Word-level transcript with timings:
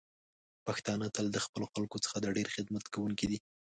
پښتانه 0.65 1.07
تل 1.15 1.25
د 1.31 1.37
خپلو 1.45 1.65
خلکو 1.73 1.97
څخه 2.05 2.17
د 2.19 2.25
ډیر 2.37 2.47
خدمت 2.55 2.85
کوونکی 2.93 3.25
دی. 3.31 3.39